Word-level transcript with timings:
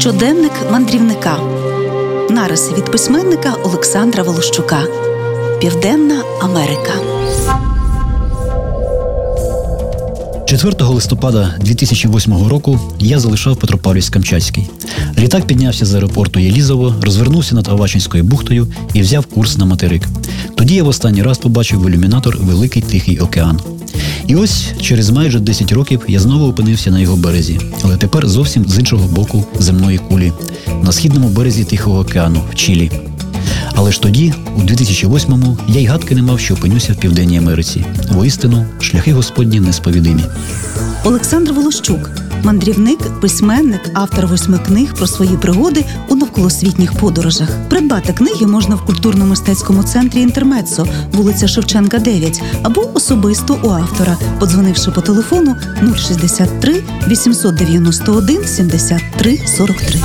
Щоденник 0.00 0.52
мандрівника. 0.70 1.38
Нариси 2.30 2.74
від 2.74 2.84
письменника 2.84 3.54
Олександра 3.64 4.22
Волощука. 4.22 4.82
Південна 5.60 6.22
Америка. 6.42 6.92
4 10.46 10.84
листопада 10.84 11.54
2008 11.60 12.48
року 12.48 12.80
я 12.98 13.18
залишав 13.18 13.56
Петропавлівськ-Камчатський. 13.56 14.66
Літак 15.18 15.46
піднявся 15.46 15.86
з 15.86 15.94
аеропорту 15.94 16.40
Єлізово, 16.40 16.94
розвернувся 17.02 17.54
над 17.54 17.68
Авачинською 17.68 18.24
бухтою 18.24 18.66
і 18.94 19.00
взяв 19.00 19.26
курс 19.26 19.56
на 19.58 19.64
материк. 19.64 20.08
Тоді 20.56 20.74
я 20.74 20.84
в 20.84 20.88
останній 20.88 21.22
раз 21.22 21.38
побачив 21.38 21.82
в 21.82 21.88
ілюмінатор 21.88 22.36
Великий 22.40 22.82
Тихий 22.82 23.18
океан. 23.18 23.60
І 24.26 24.34
ось 24.34 24.66
через 24.80 25.10
майже 25.10 25.40
10 25.40 25.72
років 25.72 26.02
я 26.08 26.20
знову 26.20 26.48
опинився 26.48 26.90
на 26.90 27.00
його 27.00 27.16
березі, 27.16 27.60
але 27.82 27.96
тепер 27.96 28.28
зовсім 28.28 28.64
з 28.68 28.78
іншого 28.78 29.08
боку 29.08 29.44
земної 29.58 29.98
кулі, 29.98 30.32
на 30.82 30.92
східному 30.92 31.28
березі 31.28 31.64
Тихого 31.64 32.00
океану 32.00 32.42
в 32.52 32.54
Чилі. 32.54 32.90
Але 33.74 33.92
ж 33.92 34.02
тоді, 34.02 34.34
у 34.56 34.60
2008-му, 34.60 35.58
я 35.68 35.80
й 35.80 35.86
гадки 35.86 36.14
не 36.14 36.22
мав, 36.22 36.40
що 36.40 36.54
опинюся 36.54 36.92
в 36.92 36.96
Південній 36.96 37.38
Америці. 37.38 37.84
Воістину, 38.10 38.66
шляхи 38.80 39.12
Господні 39.12 39.60
несповідимі. 39.60 40.22
Олександр 41.04 41.52
Волощук, 41.52 42.10
мандрівник, 42.44 43.20
письменник, 43.20 43.80
автор 43.94 44.26
восьми 44.26 44.58
книг 44.58 44.94
про 44.94 45.06
свої 45.06 45.36
пригоди 45.36 45.84
у 46.08 46.14
навколосвітніх 46.14 46.92
подорожах. 46.92 47.48
Придбати 47.68 48.12
книги 48.12 48.46
можна 48.46 48.74
в 48.74 48.86
культурно-мистецькому 48.86 49.84
центрі 49.84 50.20
Інтермецо, 50.20 50.86
вулиця 51.12 51.48
Шевченка, 51.48 51.98
9, 51.98 52.42
або 52.62 52.90
особисто 52.94 53.58
у 53.62 53.68
автора, 53.68 54.16
подзвонивши 54.40 54.90
по 54.90 55.00
телефону 55.00 55.56
063 55.96 56.84
891 57.08 58.44
73 58.44 59.38
43. 59.46 60.00